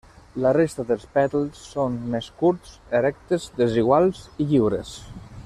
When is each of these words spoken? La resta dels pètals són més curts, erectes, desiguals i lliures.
La 0.43 0.51
resta 0.55 0.85
dels 0.91 1.03
pètals 1.17 1.59
són 1.73 1.99
més 2.15 2.31
curts, 2.41 2.73
erectes, 3.01 3.47
desiguals 3.61 4.25
i 4.39 4.49
lliures. 4.55 4.97